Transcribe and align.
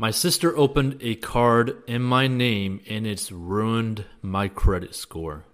My 0.00 0.12
sister 0.12 0.56
opened 0.56 0.98
a 1.00 1.16
card 1.16 1.82
in 1.88 2.02
my 2.02 2.28
name 2.28 2.80
and 2.88 3.04
it's 3.04 3.32
ruined 3.32 4.04
my 4.22 4.46
credit 4.46 4.94
score. 4.94 5.44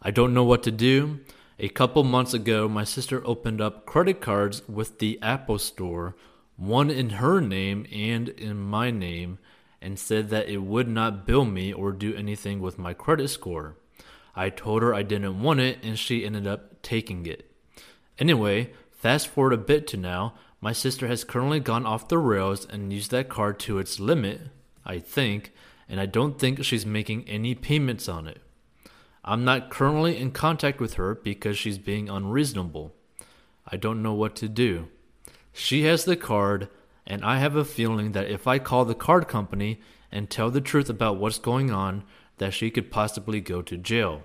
I 0.00 0.10
don't 0.10 0.32
know 0.32 0.44
what 0.44 0.62
to 0.62 0.70
do. 0.70 1.20
A 1.58 1.68
couple 1.68 2.04
months 2.04 2.32
ago, 2.32 2.70
my 2.70 2.84
sister 2.84 3.20
opened 3.26 3.60
up 3.60 3.84
credit 3.84 4.22
cards 4.22 4.66
with 4.66 4.98
the 4.98 5.18
Apple 5.20 5.58
Store, 5.58 6.16
one 6.56 6.88
in 6.88 7.10
her 7.10 7.38
name 7.42 7.86
and 7.92 8.30
in 8.30 8.56
my 8.56 8.90
name, 8.90 9.38
and 9.82 9.98
said 9.98 10.30
that 10.30 10.48
it 10.48 10.62
would 10.62 10.88
not 10.88 11.26
bill 11.26 11.44
me 11.44 11.70
or 11.70 11.92
do 11.92 12.14
anything 12.14 12.60
with 12.60 12.78
my 12.78 12.94
credit 12.94 13.28
score. 13.28 13.76
I 14.34 14.48
told 14.48 14.80
her 14.80 14.94
I 14.94 15.02
didn't 15.02 15.42
want 15.42 15.60
it 15.60 15.80
and 15.82 15.98
she 15.98 16.24
ended 16.24 16.46
up 16.46 16.80
taking 16.80 17.26
it. 17.26 17.52
Anyway, 18.18 18.70
fast 18.90 19.28
forward 19.28 19.52
a 19.52 19.58
bit 19.58 19.86
to 19.88 19.98
now, 19.98 20.32
my 20.60 20.72
sister 20.72 21.06
has 21.06 21.24
currently 21.24 21.60
gone 21.60 21.86
off 21.86 22.08
the 22.08 22.18
rails 22.18 22.66
and 22.66 22.92
used 22.92 23.10
that 23.12 23.28
card 23.28 23.58
to 23.60 23.78
its 23.78 24.00
limit, 24.00 24.40
I 24.84 24.98
think, 24.98 25.52
and 25.88 26.00
I 26.00 26.06
don't 26.06 26.38
think 26.38 26.64
she's 26.64 26.84
making 26.84 27.28
any 27.28 27.54
payments 27.54 28.08
on 28.08 28.26
it. 28.26 28.40
I'm 29.24 29.44
not 29.44 29.70
currently 29.70 30.16
in 30.18 30.32
contact 30.32 30.80
with 30.80 30.94
her 30.94 31.14
because 31.14 31.56
she's 31.58 31.78
being 31.78 32.08
unreasonable. 32.08 32.94
I 33.66 33.76
don't 33.76 34.02
know 34.02 34.14
what 34.14 34.34
to 34.36 34.48
do. 34.48 34.88
She 35.52 35.84
has 35.84 36.04
the 36.04 36.16
card, 36.16 36.68
and 37.06 37.24
I 37.24 37.38
have 37.38 37.54
a 37.54 37.64
feeling 37.64 38.12
that 38.12 38.30
if 38.30 38.46
I 38.46 38.58
call 38.58 38.84
the 38.84 38.94
card 38.94 39.28
company 39.28 39.80
and 40.10 40.28
tell 40.28 40.50
the 40.50 40.60
truth 40.60 40.88
about 40.88 41.18
what's 41.18 41.38
going 41.38 41.70
on, 41.70 42.04
that 42.38 42.54
she 42.54 42.70
could 42.70 42.90
possibly 42.90 43.40
go 43.40 43.62
to 43.62 43.76
jail. 43.76 44.22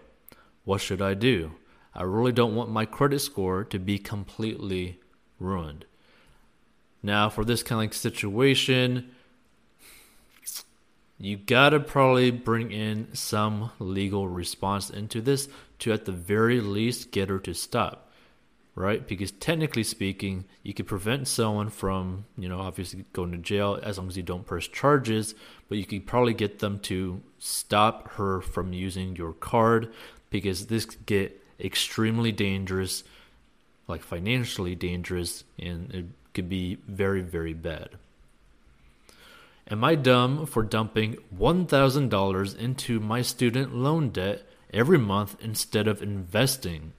What 0.64 0.82
should 0.82 1.02
I 1.02 1.14
do? 1.14 1.54
I 1.94 2.04
really 2.04 2.32
don't 2.32 2.56
want 2.56 2.72
my 2.72 2.86
credit 2.86 3.20
score 3.20 3.64
to 3.66 3.78
be 3.78 4.00
completely 4.00 5.00
ruined. 5.40 5.86
Now, 7.04 7.30
for 7.30 7.44
this 7.44 7.62
kind 7.62 7.80
of 7.80 7.84
like 7.84 7.94
situation, 7.94 9.12
you 11.20 11.38
gotta 11.38 11.80
probably 11.82 12.32
bring 12.32 12.72
in 12.72 13.14
some 13.14 13.72
legal 13.78 14.28
response 14.28 14.90
into 14.90 15.22
this 15.22 15.50
to, 15.80 15.92
at 15.92 16.06
the 16.06 16.14
very 16.14 16.62
least, 16.62 17.12
get 17.12 17.30
her 17.30 17.40
to 17.40 17.54
stop, 17.54 18.10
right? 18.74 19.06
Because 19.06 19.32
technically 19.32 19.84
speaking, 19.84 20.46
you 20.64 20.74
could 20.74 20.88
prevent 20.88 21.28
someone 21.28 21.70
from, 21.70 22.26
you 22.38 22.48
know, 22.48 22.60
obviously 22.62 23.04
going 23.12 23.32
to 23.32 23.38
jail 23.38 23.80
as 23.84 23.98
long 23.98 24.08
as 24.08 24.16
you 24.16 24.24
don't 24.24 24.46
press 24.46 24.68
charges, 24.68 25.36
but 25.68 25.78
you 25.78 25.86
could 25.86 26.08
probably 26.08 26.34
get 26.34 26.60
them 26.60 26.80
to 26.80 27.22
stop 27.38 28.14
her 28.14 28.40
from 28.40 28.72
using 28.72 29.16
your 29.18 29.34
card 29.34 29.94
because 30.30 30.68
this 30.68 30.86
could 30.86 31.06
get 31.06 31.42
extremely 31.60 32.32
dangerous, 32.32 33.04
like 33.88 34.02
financially 34.02 34.74
dangerous, 34.74 35.44
and 35.60 35.92
it 35.94 36.06
could 36.34 36.50
be 36.50 36.78
very, 36.88 37.22
very 37.22 37.54
bad. 37.54 37.90
Am 39.70 39.84
I 39.84 39.96
dumb 39.96 40.46
for 40.46 40.62
dumping 40.64 41.18
$1,000 41.38 42.58
into 42.58 43.00
my 43.00 43.22
student 43.22 43.74
loan 43.74 44.10
debt 44.10 44.44
every 44.74 44.98
month 44.98 45.38
instead 45.40 45.88
of 45.88 46.02
investing? 46.02 46.92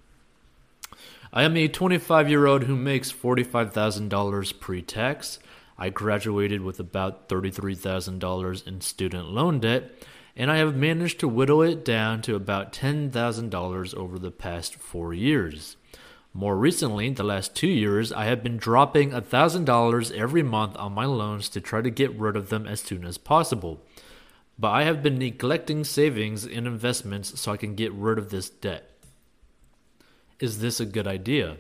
I 1.32 1.42
am 1.42 1.56
a 1.56 1.68
25 1.68 2.30
year 2.30 2.46
old 2.46 2.64
who 2.64 2.77
makes 2.77 3.12
$45,000 3.12 4.60
pre 4.60 4.82
tax. 4.82 5.40
I 5.77 5.90
graduated 5.90 6.62
with 6.62 6.78
about 6.78 7.28
$33,000 7.28 8.66
in 8.66 8.80
student 8.80 9.30
loan 9.30 9.58
debt, 9.58 9.90
and 10.36 10.50
I 10.50 10.56
have 10.58 10.77
managed 10.77 11.20
to 11.20 11.28
whittle 11.28 11.62
it 11.62 11.84
down 11.84 12.22
to 12.22 12.36
about 12.36 12.72
$10,000 12.72 13.94
over 13.94 14.18
the 14.18 14.30
past 14.30 14.77
four 14.77 15.12
years. 15.12 15.77
More 16.36 16.56
recently, 16.56 17.10
the 17.10 17.22
last 17.22 17.54
two 17.54 17.68
years, 17.68 18.12
I 18.12 18.24
have 18.24 18.42
been 18.42 18.56
dropping 18.56 19.12
$1,000 19.12 20.10
every 20.10 20.42
month 20.42 20.77
on 20.77 20.92
my 20.92 21.04
loans 21.04 21.48
to 21.50 21.60
try 21.60 21.80
to 21.80 21.90
get 21.90 22.18
rid 22.18 22.34
of 22.34 22.48
them 22.48 22.66
as 22.66 22.80
soon 22.80 23.04
as 23.04 23.18
possible. 23.18 23.80
But 24.58 24.70
I 24.70 24.82
have 24.82 25.00
been 25.00 25.16
neglecting 25.16 25.84
savings 25.84 26.44
and 26.44 26.66
investments 26.66 27.40
so 27.40 27.52
I 27.52 27.56
can 27.56 27.77
get 27.77 27.92
rid 27.92 28.18
of 28.18 28.30
this 28.30 28.50
debt. 28.50 28.90
Is 30.40 30.58
this 30.58 30.80
a 30.80 30.86
good 30.86 31.06
idea? 31.06 31.56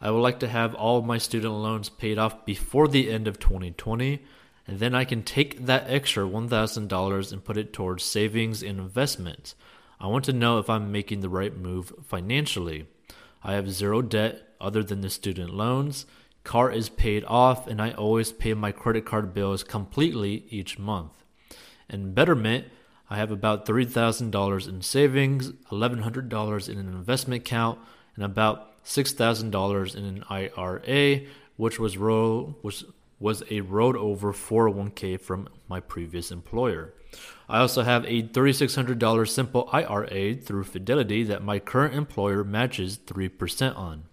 I 0.00 0.10
would 0.10 0.20
like 0.20 0.40
to 0.40 0.48
have 0.48 0.74
all 0.74 1.02
my 1.02 1.18
student 1.18 1.52
loans 1.52 1.90
paid 1.90 2.18
off 2.18 2.46
before 2.46 2.88
the 2.88 3.10
end 3.10 3.28
of 3.28 3.38
2020, 3.38 4.22
and 4.66 4.78
then 4.78 4.94
I 4.94 5.04
can 5.04 5.22
take 5.22 5.66
that 5.66 5.84
extra 5.86 6.24
$1,000 6.24 7.32
and 7.32 7.44
put 7.44 7.58
it 7.58 7.74
towards 7.74 8.04
savings 8.04 8.62
and 8.62 8.78
investments. 8.78 9.54
I 10.00 10.06
want 10.06 10.24
to 10.24 10.32
know 10.32 10.58
if 10.58 10.70
I'm 10.70 10.90
making 10.90 11.20
the 11.20 11.28
right 11.28 11.54
move 11.54 11.92
financially. 12.04 12.86
I 13.42 13.54
have 13.54 13.70
zero 13.70 14.02
debt 14.02 14.42
other 14.60 14.82
than 14.82 15.00
the 15.00 15.10
student 15.10 15.54
loans. 15.54 16.06
Car 16.44 16.70
is 16.70 16.88
paid 16.88 17.24
off, 17.26 17.66
and 17.66 17.80
I 17.80 17.92
always 17.92 18.32
pay 18.32 18.54
my 18.54 18.72
credit 18.72 19.04
card 19.04 19.34
bills 19.34 19.62
completely 19.62 20.46
each 20.50 20.78
month. 20.78 21.12
In 21.90 22.14
Betterment, 22.14 22.66
I 23.10 23.16
have 23.16 23.30
about 23.30 23.66
$3,000 23.66 24.68
in 24.68 24.82
savings, 24.82 25.52
$1,100 25.70 26.68
in 26.68 26.78
an 26.78 26.88
investment 26.88 27.42
account, 27.42 27.78
and 28.14 28.24
about 28.24 28.84
$6,000 28.84 29.94
in 29.96 30.04
an 30.04 30.24
IRA, 30.28 31.26
which 31.56 31.78
was, 31.78 31.96
ro- 31.96 32.56
which 32.62 32.84
was 33.18 33.42
a 33.50 33.60
rolled 33.62 33.96
over 33.96 34.32
401k 34.32 35.20
from 35.20 35.48
my 35.68 35.80
previous 35.80 36.30
employer. 36.30 36.94
I 37.48 37.60
also 37.60 37.82
have 37.82 38.04
a 38.04 38.24
$3,600 38.24 39.28
simple 39.28 39.68
IRA 39.72 40.34
through 40.34 40.64
Fidelity 40.64 41.22
that 41.24 41.42
my 41.42 41.58
current 41.58 41.94
employer 41.94 42.44
matches 42.44 42.98
3% 42.98 43.76
on. 43.76 44.04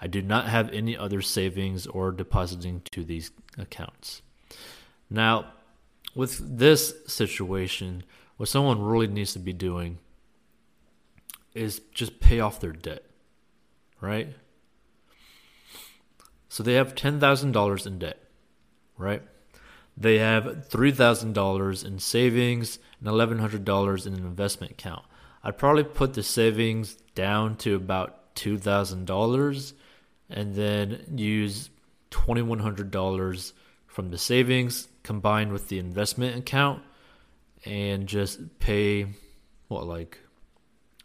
I 0.00 0.06
do 0.06 0.20
not 0.20 0.48
have 0.48 0.70
any 0.70 0.96
other 0.96 1.22
savings 1.22 1.86
or 1.86 2.12
depositing 2.12 2.82
to 2.92 3.02
these 3.02 3.30
accounts. 3.56 4.20
Now, 5.08 5.52
with 6.14 6.58
this 6.58 6.94
situation, 7.06 8.04
what 8.36 8.50
someone 8.50 8.82
really 8.82 9.06
needs 9.06 9.32
to 9.32 9.38
be 9.38 9.54
doing 9.54 9.98
is 11.54 11.80
just 11.92 12.20
pay 12.20 12.40
off 12.40 12.60
their 12.60 12.72
debt, 12.72 13.04
right? 14.00 14.28
So 16.48 16.62
they 16.62 16.74
have 16.74 16.94
$10,000 16.94 17.86
in 17.86 17.98
debt, 17.98 18.18
right? 18.98 19.22
They 19.96 20.18
have 20.18 20.44
$3,000 20.44 21.84
in 21.84 21.98
savings 21.98 22.78
and 23.00 23.08
$1,100 23.08 24.06
in 24.06 24.14
an 24.14 24.20
investment 24.20 24.72
account. 24.72 25.04
I'd 25.42 25.58
probably 25.58 25.84
put 25.84 26.14
the 26.14 26.22
savings 26.22 26.96
down 27.14 27.56
to 27.58 27.76
about 27.76 28.34
$2,000 28.34 29.72
and 30.30 30.54
then 30.54 31.04
use 31.16 31.68
$2,100 32.10 33.52
from 33.86 34.10
the 34.10 34.18
savings 34.18 34.88
combined 35.02 35.52
with 35.52 35.68
the 35.68 35.78
investment 35.78 36.36
account 36.36 36.82
and 37.64 38.08
just 38.08 38.58
pay 38.58 39.06
what 39.68 39.86
like 39.86 40.18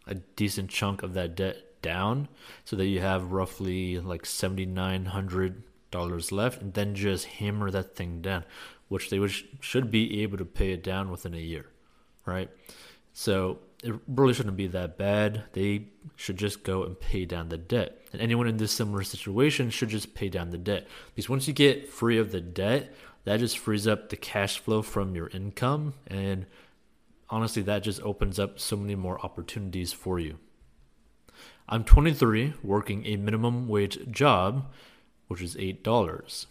a 0.06 0.14
decent 0.14 0.70
chunk 0.70 1.02
of 1.02 1.12
that 1.14 1.34
debt 1.36 1.56
down 1.82 2.28
so 2.64 2.76
that 2.76 2.86
you 2.86 3.00
have 3.00 3.32
roughly 3.32 3.98
like 4.00 4.22
$7900 4.22 6.32
left 6.32 6.60
and 6.60 6.74
then 6.74 6.94
just 6.94 7.24
hammer 7.26 7.70
that 7.70 7.96
thing 7.96 8.20
down 8.20 8.44
which 8.90 9.08
they 9.08 9.24
should 9.60 9.88
be 9.88 10.20
able 10.20 10.36
to 10.36 10.44
pay 10.44 10.72
it 10.72 10.82
down 10.82 11.12
within 11.12 11.32
a 11.32 11.38
year, 11.38 11.66
right? 12.26 12.50
So 13.12 13.60
it 13.84 13.94
really 14.08 14.34
shouldn't 14.34 14.56
be 14.56 14.66
that 14.66 14.98
bad. 14.98 15.44
They 15.52 15.86
should 16.16 16.36
just 16.36 16.64
go 16.64 16.82
and 16.82 16.98
pay 16.98 17.24
down 17.24 17.50
the 17.50 17.56
debt. 17.56 18.02
And 18.12 18.20
anyone 18.20 18.48
in 18.48 18.56
this 18.56 18.72
similar 18.72 19.04
situation 19.04 19.70
should 19.70 19.90
just 19.90 20.12
pay 20.14 20.28
down 20.28 20.50
the 20.50 20.58
debt. 20.58 20.88
Because 21.14 21.28
once 21.28 21.46
you 21.46 21.54
get 21.54 21.88
free 21.88 22.18
of 22.18 22.32
the 22.32 22.40
debt, 22.40 22.92
that 23.22 23.38
just 23.38 23.58
frees 23.58 23.86
up 23.86 24.08
the 24.08 24.16
cash 24.16 24.58
flow 24.58 24.82
from 24.82 25.14
your 25.14 25.28
income. 25.28 25.94
And 26.08 26.46
honestly, 27.28 27.62
that 27.62 27.84
just 27.84 28.02
opens 28.02 28.40
up 28.40 28.58
so 28.58 28.76
many 28.76 28.96
more 28.96 29.24
opportunities 29.24 29.92
for 29.92 30.18
you. 30.18 30.36
I'm 31.68 31.84
23, 31.84 32.54
working 32.64 33.06
a 33.06 33.14
minimum 33.14 33.68
wage 33.68 34.10
job, 34.10 34.68
which 35.28 35.40
is 35.42 35.54
$8. 35.54 36.46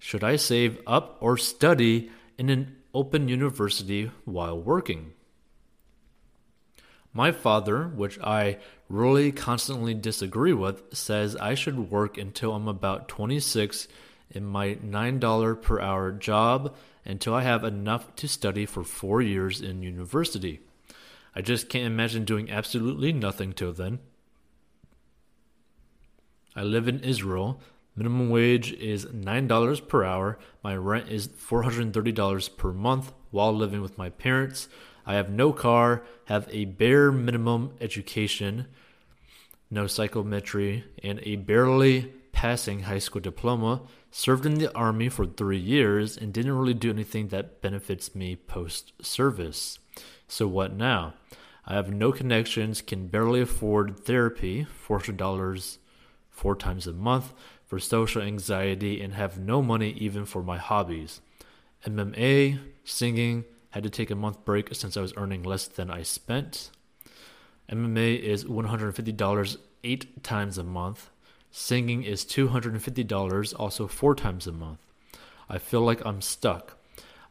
Should 0.00 0.24
I 0.24 0.36
save 0.36 0.80
up 0.86 1.18
or 1.20 1.36
study 1.36 2.10
in 2.38 2.48
an 2.48 2.74
open 2.92 3.28
university 3.28 4.10
while 4.24 4.58
working? 4.58 5.12
My 7.12 7.32
father, 7.32 7.88
which 7.88 8.18
I 8.20 8.58
really 8.88 9.30
constantly 9.30 9.92
disagree 9.92 10.54
with, 10.54 10.82
says 10.96 11.36
I 11.36 11.54
should 11.54 11.90
work 11.90 12.16
until 12.16 12.54
I'm 12.54 12.66
about 12.66 13.08
26 13.08 13.88
in 14.30 14.44
my 14.46 14.76
$9 14.76 15.62
per 15.62 15.80
hour 15.80 16.12
job 16.12 16.74
until 17.04 17.34
I 17.34 17.42
have 17.42 17.62
enough 17.62 18.14
to 18.16 18.28
study 18.28 18.64
for 18.64 18.82
four 18.82 19.20
years 19.20 19.60
in 19.60 19.82
university. 19.82 20.60
I 21.34 21.42
just 21.42 21.68
can't 21.68 21.86
imagine 21.86 22.24
doing 22.24 22.50
absolutely 22.50 23.12
nothing 23.12 23.52
till 23.52 23.72
then. 23.72 23.98
I 26.56 26.62
live 26.62 26.88
in 26.88 27.00
Israel, 27.00 27.60
Minimum 27.96 28.30
wage 28.30 28.72
is 28.72 29.06
$9 29.06 29.88
per 29.88 30.04
hour. 30.04 30.38
My 30.62 30.76
rent 30.76 31.08
is 31.08 31.28
$430 31.28 32.56
per 32.56 32.72
month 32.72 33.12
while 33.30 33.54
living 33.54 33.82
with 33.82 33.98
my 33.98 34.10
parents. 34.10 34.68
I 35.06 35.14
have 35.14 35.30
no 35.30 35.52
car, 35.52 36.02
have 36.26 36.48
a 36.50 36.66
bare 36.66 37.10
minimum 37.10 37.72
education, 37.80 38.66
no 39.70 39.86
psychometry, 39.86 40.84
and 41.02 41.20
a 41.24 41.36
barely 41.36 42.12
passing 42.32 42.82
high 42.82 42.98
school 42.98 43.20
diploma. 43.20 43.82
served 44.12 44.44
in 44.44 44.54
the 44.54 44.74
army 44.74 45.08
for 45.08 45.24
three 45.24 45.58
years, 45.58 46.16
and 46.16 46.32
didn't 46.32 46.56
really 46.58 46.74
do 46.74 46.90
anything 46.90 47.28
that 47.28 47.62
benefits 47.62 48.14
me 48.14 48.34
post 48.34 48.92
service. 49.00 49.78
So, 50.26 50.48
what 50.48 50.72
now? 50.72 51.14
I 51.64 51.74
have 51.74 51.92
no 51.92 52.10
connections, 52.10 52.82
can 52.82 53.06
barely 53.06 53.40
afford 53.40 54.00
therapy, 54.00 54.66
$400 54.88 55.78
four 56.28 56.56
times 56.56 56.86
a 56.86 56.92
month 56.92 57.32
for 57.70 57.78
social 57.78 58.20
anxiety, 58.20 59.00
and 59.00 59.14
have 59.14 59.38
no 59.38 59.62
money 59.62 59.90
even 59.90 60.24
for 60.24 60.42
my 60.42 60.58
hobbies. 60.58 61.20
MMA, 61.86 62.58
singing, 62.82 63.44
had 63.70 63.84
to 63.84 63.88
take 63.88 64.10
a 64.10 64.16
month 64.16 64.44
break 64.44 64.74
since 64.74 64.96
I 64.96 65.00
was 65.00 65.14
earning 65.16 65.44
less 65.44 65.68
than 65.68 65.88
I 65.88 66.02
spent. 66.02 66.72
MMA 67.70 68.18
is 68.18 68.44
$150 68.44 69.56
eight 69.84 70.24
times 70.24 70.58
a 70.58 70.64
month. 70.64 71.10
Singing 71.52 72.02
is 72.02 72.24
$250, 72.24 73.54
also 73.56 73.86
four 73.86 74.16
times 74.16 74.48
a 74.48 74.52
month. 74.52 74.80
I 75.48 75.58
feel 75.58 75.82
like 75.82 76.04
I'm 76.04 76.20
stuck. 76.20 76.76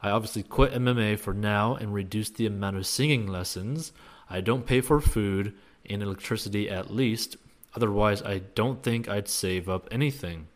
I 0.00 0.08
obviously 0.08 0.42
quit 0.42 0.72
MMA 0.72 1.18
for 1.18 1.34
now 1.34 1.74
and 1.74 1.92
reduced 1.92 2.36
the 2.36 2.46
amount 2.46 2.78
of 2.78 2.86
singing 2.86 3.26
lessons. 3.26 3.92
I 4.30 4.40
don't 4.40 4.64
pay 4.64 4.80
for 4.80 5.02
food 5.02 5.52
and 5.84 6.02
electricity 6.02 6.70
at 6.70 6.90
least. 6.90 7.36
Otherwise, 7.74 8.22
I 8.22 8.38
don't 8.54 8.82
think 8.82 9.08
I'd 9.08 9.28
save 9.28 9.68
up 9.68 9.88
anything. 9.90 10.48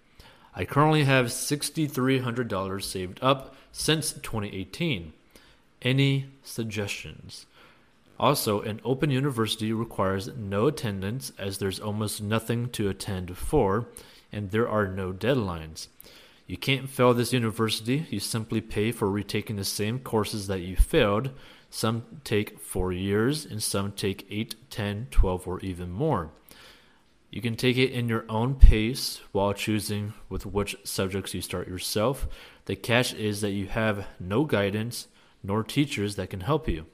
I 0.55 0.65
currently 0.65 1.05
have 1.05 1.27
$6,300 1.27 2.83
saved 2.83 3.19
up 3.23 3.55
since 3.73 4.13
2018. 4.13 5.13
Any 5.83 6.27
suggestions? 6.43 7.47
Also, 8.19 8.61
an 8.61 8.81
open 8.85 9.11
university 9.11 9.73
requires 9.73 10.31
no 10.37 10.69
attendance 10.69 11.33
as 11.39 11.59
there's 11.59 11.81
almost 11.81 12.23
nothing 12.23 12.69
to 12.71 12.89
attend 12.89 13.37
for, 13.37 13.87
and 14.31 14.51
there 14.51 14.69
are 14.69 14.87
no 14.87 15.13
deadlines. 15.13 15.89
You 16.47 16.57
can't 16.57 16.89
fail 16.89 17.15
this 17.15 17.33
university, 17.33 18.07
you 18.11 18.21
simply 18.21 18.61
pay 18.61 18.93
for 18.93 19.11
retaking 19.11 19.57
the 19.57 19.65
same 19.65 19.99
courses 19.99 20.47
that 20.47 20.61
you 20.61 20.77
failed. 20.77 21.31
Some 21.71 22.05
take 22.23 22.61
four 22.61 22.93
years, 22.93 23.45
and 23.45 23.61
some 23.61 23.91
take 23.93 24.27
8, 24.31 24.55
10, 24.71 25.09
12, 25.11 25.49
or 25.49 25.61
even 25.61 25.91
more. 25.91 26.31
You 27.35 27.43
can 27.43 27.57
take 27.57 27.77
it 27.77 27.91
in 27.91 28.09
your 28.09 28.25
own 28.29 28.55
pace 28.55 29.21
while 29.33 29.53
choosing 29.55 30.15
with 30.29 30.47
which 30.47 30.77
subjects 30.85 31.35
you 31.35 31.41
start 31.41 31.67
yourself. 31.67 32.29
The 32.67 32.77
catch 32.77 33.13
is 33.13 33.41
that 33.41 33.51
you 33.51 33.67
have 33.67 34.07
no 34.21 34.45
guidance 34.45 35.09
nor 35.43 35.65
teachers 35.65 36.15
that 36.15 36.31
can 36.31 36.43
help 36.43 36.69
you. 36.69 36.87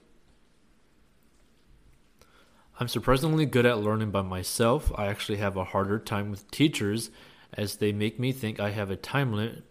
I'm 2.80 2.88
surprisingly 2.88 3.44
good 3.44 3.66
at 3.66 3.80
learning 3.80 4.12
by 4.12 4.22
myself. 4.22 4.90
I 4.96 5.08
actually 5.08 5.36
have 5.36 5.58
a 5.58 5.64
harder 5.64 5.98
time 5.98 6.30
with 6.30 6.50
teachers 6.50 7.10
as 7.52 7.76
they 7.76 7.92
make 7.92 8.18
me 8.18 8.32
think 8.32 8.58
I 8.58 8.70
have 8.70 8.90
a 8.90 8.96
time 8.96 9.34
limit, 9.34 9.64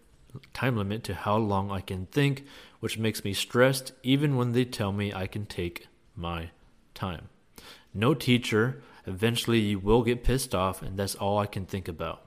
time 0.54 0.78
limit 0.78 1.04
to 1.06 1.16
how 1.16 1.38
long 1.38 1.72
I 1.72 1.82
can 1.82 2.06
think, 2.06 2.46
which 2.80 3.00
makes 3.00 3.24
me 3.24 3.34
stressed 3.34 3.94
even 4.04 4.36
when 4.36 4.52
they 4.52 4.66
tell 4.66 4.92
me 4.92 5.16
I 5.16 5.26
can 5.26 5.48
take 5.48 5.88
my 6.16 6.52
time. 6.94 7.30
No 7.92 8.14
teacher, 8.14 8.84
eventually 9.10 9.60
you 9.60 9.80
will 9.80 10.04
get 10.04 10.24
pissed 10.24 10.54
off, 10.56 10.82
and 10.82 10.98
that's 10.98 11.16
all 11.16 11.40
I 11.40 11.48
can 11.48 11.66
think 11.66 11.88
about. 11.88 12.22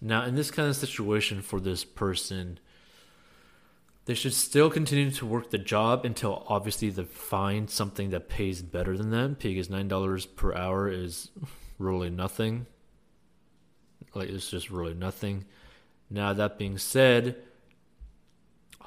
Now, 0.00 0.24
in 0.24 0.34
this 0.36 0.50
kind 0.50 0.68
of 0.68 0.76
situation 0.76 1.42
for 1.42 1.60
this 1.60 1.84
person, 1.84 2.58
they 4.04 4.14
should 4.14 4.34
still 4.34 4.70
continue 4.70 5.10
to 5.10 5.26
work 5.26 5.50
the 5.50 5.58
job 5.58 6.04
until 6.04 6.44
obviously 6.48 6.90
they 6.90 7.04
find 7.04 7.68
something 7.68 8.10
that 8.10 8.28
pays 8.28 8.62
better 8.62 8.96
than 8.96 9.10
them 9.10 9.36
because 9.40 9.68
$9 9.68 10.36
per 10.36 10.54
hour 10.54 10.88
is 10.88 11.30
really 11.78 12.10
nothing. 12.10 12.66
Like, 14.14 14.28
it's 14.28 14.50
just 14.50 14.70
really 14.70 14.94
nothing. 14.94 15.44
Now, 16.10 16.32
that 16.34 16.58
being 16.58 16.78
said, 16.78 17.36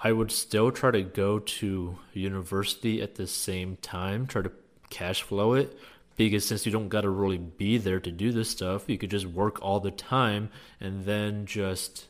I 0.02 0.12
would 0.12 0.32
still 0.32 0.72
try 0.72 0.92
to 0.92 1.02
go 1.02 1.40
to 1.40 1.98
university 2.14 3.02
at 3.02 3.16
the 3.16 3.28
same 3.28 3.78
time, 3.78 4.28
try 4.28 4.44
to 4.44 4.52
cash 4.90 5.24
flow 5.24 5.54
it 5.54 5.78
because 6.18 6.46
since 6.46 6.66
you 6.66 6.72
don't 6.72 6.90
got 6.90 7.02
to 7.02 7.10
really 7.10 7.38
be 7.38 7.78
there 7.78 8.00
to 8.00 8.12
do 8.12 8.32
this 8.32 8.50
stuff, 8.50 8.90
you 8.90 8.98
could 8.98 9.12
just 9.12 9.28
work 9.28 9.62
all 9.62 9.80
the 9.80 9.92
time 9.92 10.50
and 10.82 11.06
then 11.06 11.46
just 11.46 12.08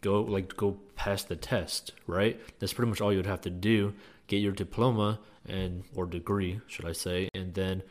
go 0.00 0.22
like 0.22 0.56
go 0.56 0.78
pass 0.96 1.22
the 1.22 1.36
test, 1.36 1.92
right? 2.06 2.40
That's 2.58 2.72
pretty 2.72 2.88
much 2.88 3.00
all 3.00 3.12
you'd 3.12 3.26
have 3.26 3.42
to 3.42 3.50
do. 3.50 3.94
Get 4.26 4.38
your 4.38 4.52
diploma 4.52 5.20
and 5.46 5.84
or 5.94 6.06
degree, 6.06 6.60
should 6.66 6.86
I 6.86 6.92
say, 6.92 7.28
and 7.34 7.54
then 7.54 7.82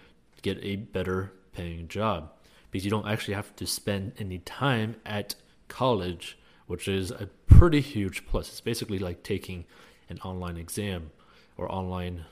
get 0.41 0.57
a 0.61 0.75
better 0.75 1.31
paying 1.53 1.87
job 1.87 2.31
because 2.71 2.83
you 2.83 2.91
don't 2.91 3.07
actually 3.07 3.35
have 3.35 3.55
to 3.55 3.67
spend 3.67 4.13
any 4.17 4.39
time 4.39 4.95
at 5.05 5.35
college, 5.67 6.37
which 6.65 6.87
is 6.87 7.11
a 7.11 7.29
pretty 7.45 7.81
huge 7.81 8.25
plus. 8.25 8.49
It's 8.49 8.61
basically 8.61 8.97
like 8.97 9.21
taking 9.21 9.65
an 10.09 10.17
online 10.19 10.57
exam 10.57 11.11
or 11.55 11.71
online 11.71 12.25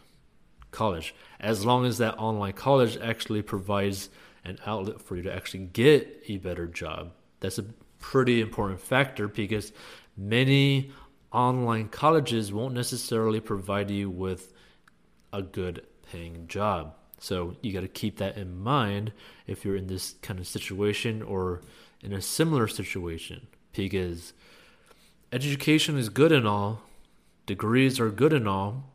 college. 0.71 1.13
As 1.39 1.65
long 1.65 1.85
as 1.85 1.97
that 2.00 2.18
online 2.18 2.53
college 2.53 2.97
actually 2.97 3.41
provides 3.41 4.09
an 4.44 4.57
outlet 4.65 5.01
for 5.01 5.15
you 5.15 5.21
to 5.23 5.33
actually 5.33 5.65
get 5.65 6.23
a 6.27 6.38
better 6.38 6.68
job. 6.68 7.12
That's 7.39 7.57
a 7.57 7.65
pretty 8.00 8.41
important 8.41 8.79
factor 8.79 9.27
because 9.27 9.71
many 10.18 10.91
online 11.31 11.88
colleges 11.89 12.51
won't 12.51 12.73
necessarily 12.73 13.39
provide 13.39 13.89
you 13.91 14.09
with 14.09 14.53
a 15.31 15.41
good 15.41 15.85
paying 16.12 16.47
job. 16.47 16.95
So 17.19 17.56
you 17.62 17.71
got 17.71 17.81
to 17.81 17.88
keep 17.88 18.17
that 18.17 18.38
in 18.38 18.59
mind 18.59 19.13
if 19.45 19.63
you're 19.63 19.75
in 19.75 19.88
this 19.88 20.15
kind 20.21 20.39
of 20.39 20.47
situation 20.47 21.21
or 21.21 21.62
in 22.01 22.13
a 22.13 22.21
similar 22.21 22.67
situation 22.67 23.47
because 23.74 24.33
education 25.31 25.97
is 25.97 26.09
good 26.09 26.31
and 26.31 26.47
all, 26.47 26.81
degrees 27.45 28.00
are 28.00 28.09
good 28.09 28.33
and 28.33 28.47
all, 28.47 28.91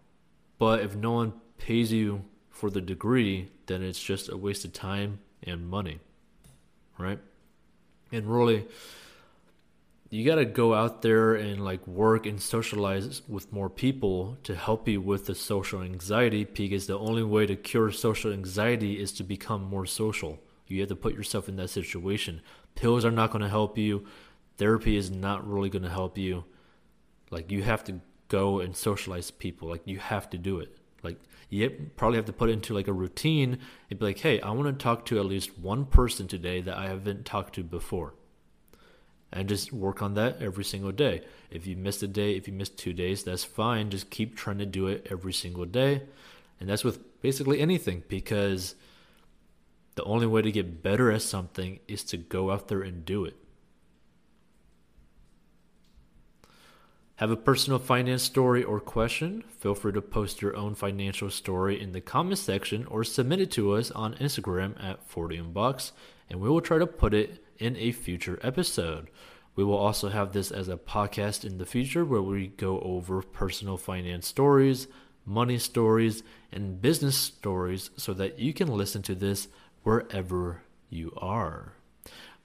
but 0.58 0.80
if 0.80 0.96
no 0.96 1.12
one 1.12 1.34
pays 1.58 1.92
you 1.92 2.24
for 2.50 2.70
the 2.70 2.80
degree, 2.80 3.50
then 3.66 3.82
it's 3.82 4.02
just 4.02 4.28
a 4.28 4.36
waste 4.36 4.64
of 4.64 4.72
time 4.72 5.20
and 5.42 5.68
money, 5.68 5.98
right? 6.98 7.18
and 8.12 8.26
really 8.26 8.66
you 10.08 10.24
got 10.24 10.36
to 10.36 10.44
go 10.44 10.72
out 10.72 11.02
there 11.02 11.34
and 11.34 11.64
like 11.64 11.84
work 11.86 12.26
and 12.26 12.40
socialize 12.40 13.22
with 13.28 13.52
more 13.52 13.68
people 13.68 14.38
to 14.44 14.54
help 14.54 14.86
you 14.86 15.00
with 15.00 15.26
the 15.26 15.34
social 15.34 15.82
anxiety 15.82 16.44
because 16.44 16.86
the 16.86 16.96
only 16.96 17.24
way 17.24 17.44
to 17.44 17.56
cure 17.56 17.90
social 17.90 18.32
anxiety 18.32 19.00
is 19.00 19.10
to 19.10 19.24
become 19.24 19.64
more 19.64 19.84
social. 19.84 20.38
You 20.68 20.78
have 20.80 20.90
to 20.90 20.96
put 20.96 21.14
yourself 21.14 21.48
in 21.48 21.56
that 21.56 21.70
situation. 21.70 22.40
Pills 22.76 23.04
are 23.04 23.10
not 23.10 23.32
going 23.32 23.42
to 23.42 23.48
help 23.48 23.76
you. 23.76 24.06
Therapy 24.58 24.96
is 24.96 25.10
not 25.10 25.46
really 25.46 25.70
going 25.70 25.82
to 25.82 25.90
help 25.90 26.16
you. 26.16 26.44
Like 27.32 27.50
you 27.50 27.64
have 27.64 27.82
to 27.84 28.00
go 28.28 28.60
and 28.60 28.76
socialize 28.76 29.32
people. 29.32 29.68
Like 29.68 29.82
you 29.86 29.98
have 29.98 30.30
to 30.30 30.38
do 30.38 30.60
it 30.60 30.78
like 31.02 31.18
you 31.48 31.70
probably 31.96 32.16
have 32.16 32.26
to 32.26 32.32
put 32.32 32.50
into 32.50 32.74
like 32.74 32.88
a 32.88 32.92
routine 32.92 33.58
and 33.90 33.98
be 33.98 34.06
like, 34.06 34.18
hey, 34.18 34.40
I 34.40 34.50
want 34.50 34.66
to 34.66 34.82
talk 34.82 35.06
to 35.06 35.18
at 35.18 35.26
least 35.26 35.58
one 35.58 35.86
person 35.86 36.26
today 36.26 36.60
that 36.60 36.76
I 36.76 36.88
haven't 36.88 37.24
talked 37.24 37.54
to 37.54 37.62
before. 37.62 38.14
And 39.32 39.48
just 39.48 39.72
work 39.72 40.02
on 40.02 40.14
that 40.14 40.40
every 40.40 40.64
single 40.64 40.92
day. 40.92 41.22
If 41.50 41.66
you 41.66 41.76
missed 41.76 42.02
a 42.02 42.08
day, 42.08 42.36
if 42.36 42.46
you 42.46 42.54
missed 42.54 42.78
two 42.78 42.92
days, 42.92 43.24
that's 43.24 43.44
fine. 43.44 43.90
Just 43.90 44.10
keep 44.10 44.36
trying 44.36 44.58
to 44.58 44.66
do 44.66 44.86
it 44.86 45.06
every 45.10 45.32
single 45.32 45.66
day. 45.66 46.02
And 46.58 46.68
that's 46.68 46.84
with 46.84 47.20
basically 47.20 47.60
anything 47.60 48.02
because 48.08 48.74
the 49.96 50.04
only 50.04 50.26
way 50.26 50.42
to 50.42 50.52
get 50.52 50.82
better 50.82 51.10
at 51.10 51.22
something 51.22 51.80
is 51.88 52.04
to 52.04 52.16
go 52.16 52.50
out 52.50 52.68
there 52.68 52.82
and 52.82 53.04
do 53.04 53.24
it. 53.24 53.36
Have 57.16 57.30
a 57.30 57.36
personal 57.36 57.78
finance 57.78 58.22
story 58.22 58.62
or 58.62 58.78
question? 58.78 59.42
Feel 59.58 59.74
free 59.74 59.92
to 59.92 60.02
post 60.02 60.42
your 60.42 60.54
own 60.54 60.74
financial 60.74 61.30
story 61.30 61.80
in 61.80 61.92
the 61.92 62.02
comment 62.02 62.38
section 62.38 62.84
or 62.90 63.04
submit 63.04 63.40
it 63.40 63.50
to 63.52 63.72
us 63.72 63.90
on 63.90 64.16
Instagram 64.16 64.74
at 64.84 65.08
40inbox 65.08 65.92
and 66.28 66.42
we 66.42 66.50
will 66.50 66.60
try 66.60 66.76
to 66.76 66.86
put 66.86 67.14
it 67.14 67.42
in 67.56 67.74
a 67.78 67.92
future 67.92 68.38
episode. 68.42 69.08
We 69.54 69.64
will 69.64 69.78
also 69.78 70.10
have 70.10 70.34
this 70.34 70.50
as 70.50 70.68
a 70.68 70.76
podcast 70.76 71.42
in 71.42 71.56
the 71.56 71.64
future 71.64 72.04
where 72.04 72.20
we 72.20 72.48
go 72.48 72.80
over 72.80 73.22
personal 73.22 73.78
finance 73.78 74.26
stories, 74.26 74.86
money 75.24 75.56
stories, 75.56 76.22
and 76.52 76.82
business 76.82 77.16
stories 77.16 77.88
so 77.96 78.12
that 78.12 78.38
you 78.38 78.52
can 78.52 78.68
listen 78.68 79.00
to 79.04 79.14
this 79.14 79.48
wherever 79.84 80.64
you 80.90 81.14
are. 81.16 81.72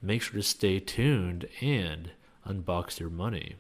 Make 0.01 0.22
sure 0.22 0.36
to 0.36 0.44
stay 0.44 0.80
tuned 0.80 1.50
and 1.60 2.12
unbox 2.48 3.01
your 3.01 3.10
money. 3.10 3.58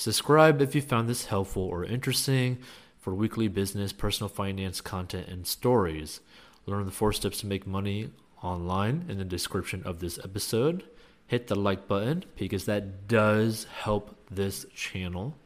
Subscribe 0.00 0.62
if 0.62 0.74
you 0.74 0.80
found 0.80 1.10
this 1.10 1.26
helpful 1.26 1.62
or 1.62 1.84
interesting 1.84 2.56
for 2.98 3.14
weekly 3.14 3.48
business, 3.48 3.92
personal 3.92 4.30
finance 4.30 4.80
content, 4.80 5.28
and 5.28 5.46
stories. 5.46 6.20
Learn 6.64 6.86
the 6.86 6.90
four 6.90 7.12
steps 7.12 7.40
to 7.40 7.46
make 7.46 7.66
money 7.66 8.08
online 8.42 9.04
in 9.10 9.18
the 9.18 9.26
description 9.26 9.82
of 9.84 10.00
this 10.00 10.18
episode. 10.24 10.84
Hit 11.26 11.48
the 11.48 11.54
like 11.54 11.86
button 11.86 12.24
because 12.34 12.64
that 12.64 13.08
does 13.08 13.64
help 13.64 14.16
this 14.30 14.64
channel. 14.74 15.36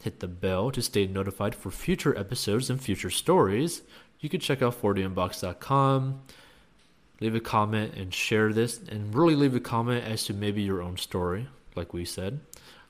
Hit 0.00 0.20
the 0.20 0.28
bell 0.28 0.70
to 0.70 0.80
stay 0.80 1.08
notified 1.08 1.56
for 1.56 1.72
future 1.72 2.16
episodes 2.16 2.70
and 2.70 2.80
future 2.80 3.10
stories. 3.10 3.82
You 4.20 4.28
can 4.28 4.38
check 4.38 4.62
out 4.62 4.80
40inbox.com 4.80 6.20
leave 7.20 7.34
a 7.34 7.40
comment 7.40 7.94
and 7.94 8.12
share 8.12 8.52
this, 8.52 8.78
and 8.88 9.14
really 9.14 9.34
leave 9.34 9.54
a 9.54 9.60
comment 9.60 10.04
as 10.04 10.24
to 10.24 10.34
maybe 10.34 10.62
your 10.62 10.82
own 10.82 10.96
story, 10.96 11.48
like 11.74 11.92
we 11.92 12.04
said. 12.04 12.38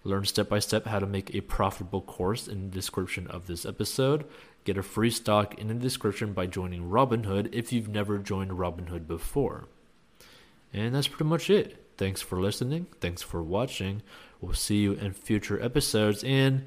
Learn 0.06 0.24
step 0.24 0.48
by 0.48 0.60
step 0.60 0.86
how 0.86 1.00
to 1.00 1.06
make 1.06 1.34
a 1.34 1.40
profitable 1.40 2.00
course 2.00 2.46
in 2.46 2.70
the 2.70 2.74
description 2.74 3.26
of 3.26 3.48
this 3.48 3.66
episode. 3.66 4.24
Get 4.62 4.78
a 4.78 4.82
free 4.84 5.10
stock 5.10 5.58
in 5.58 5.66
the 5.66 5.74
description 5.74 6.32
by 6.32 6.46
joining 6.46 6.88
Robinhood 6.88 7.48
if 7.52 7.72
you've 7.72 7.88
never 7.88 8.18
joined 8.18 8.52
Robinhood 8.52 9.08
before. 9.08 9.64
And 10.72 10.94
that's 10.94 11.08
pretty 11.08 11.24
much 11.24 11.50
it. 11.50 11.82
Thanks 11.98 12.22
for 12.22 12.40
listening. 12.40 12.86
Thanks 13.00 13.22
for 13.22 13.42
watching. 13.42 14.02
We'll 14.40 14.54
see 14.54 14.76
you 14.76 14.92
in 14.92 15.12
future 15.12 15.60
episodes 15.60 16.22
and 16.22 16.66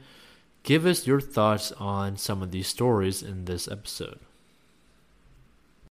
give 0.64 0.86
us 0.86 1.08
your 1.08 1.22
thoughts 1.22 1.72
on 1.74 2.18
some 2.18 2.44
of 2.44 2.52
these 2.52 2.68
stories 2.68 3.24
in 3.24 3.46
this 3.46 3.70
episode. 3.70 4.20